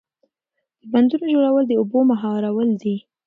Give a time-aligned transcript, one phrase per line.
[0.79, 2.95] د بندونو جوړول د اوبو مهارول دي.